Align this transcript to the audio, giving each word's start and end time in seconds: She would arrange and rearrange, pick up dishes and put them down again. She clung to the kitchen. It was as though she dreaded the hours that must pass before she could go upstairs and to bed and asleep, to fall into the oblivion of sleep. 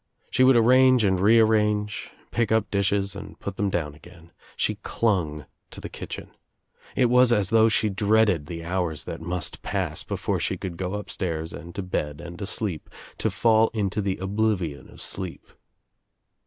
She 0.31 0.43
would 0.43 0.55
arrange 0.55 1.03
and 1.03 1.19
rearrange, 1.19 2.09
pick 2.31 2.51
up 2.51 2.71
dishes 2.71 3.15
and 3.15 3.39
put 3.39 3.55
them 3.55 3.69
down 3.69 3.93
again. 3.93 4.31
She 4.55 4.79
clung 4.81 5.45
to 5.69 5.79
the 5.79 5.89
kitchen. 5.89 6.31
It 6.95 7.05
was 7.05 7.31
as 7.31 7.51
though 7.51 7.69
she 7.69 7.87
dreaded 7.89 8.47
the 8.47 8.63
hours 8.65 9.03
that 9.03 9.21
must 9.21 9.61
pass 9.61 10.03
before 10.03 10.39
she 10.39 10.57
could 10.57 10.75
go 10.75 10.95
upstairs 10.95 11.53
and 11.53 11.75
to 11.75 11.83
bed 11.83 12.19
and 12.19 12.41
asleep, 12.41 12.89
to 13.19 13.29
fall 13.29 13.69
into 13.75 14.01
the 14.01 14.17
oblivion 14.17 14.89
of 14.89 15.03
sleep. 15.03 15.45